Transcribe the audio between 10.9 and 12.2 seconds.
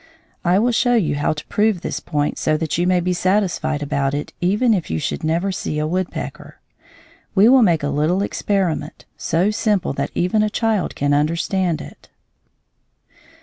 can understand it.